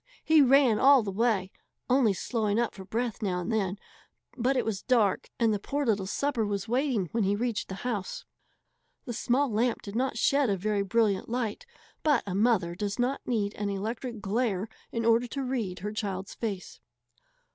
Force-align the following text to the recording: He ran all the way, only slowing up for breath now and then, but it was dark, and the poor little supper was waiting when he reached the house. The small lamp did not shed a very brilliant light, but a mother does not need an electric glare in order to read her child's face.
He 0.23 0.41
ran 0.41 0.79
all 0.79 1.03
the 1.03 1.11
way, 1.11 1.51
only 1.87 2.11
slowing 2.11 2.59
up 2.59 2.73
for 2.73 2.83
breath 2.83 3.21
now 3.21 3.39
and 3.41 3.51
then, 3.51 3.77
but 4.35 4.57
it 4.57 4.65
was 4.65 4.81
dark, 4.81 5.29
and 5.39 5.53
the 5.53 5.59
poor 5.59 5.85
little 5.85 6.07
supper 6.07 6.43
was 6.43 6.67
waiting 6.67 7.09
when 7.11 7.23
he 7.23 7.35
reached 7.35 7.69
the 7.69 7.75
house. 7.85 8.25
The 9.05 9.13
small 9.13 9.51
lamp 9.51 9.83
did 9.83 9.95
not 9.95 10.17
shed 10.17 10.49
a 10.49 10.57
very 10.57 10.81
brilliant 10.81 11.29
light, 11.29 11.67
but 12.01 12.23
a 12.25 12.33
mother 12.33 12.73
does 12.73 12.97
not 12.97 13.21
need 13.27 13.53
an 13.53 13.69
electric 13.69 14.21
glare 14.21 14.67
in 14.91 15.05
order 15.05 15.27
to 15.27 15.43
read 15.43 15.77
her 15.81 15.91
child's 15.93 16.33
face. 16.33 16.79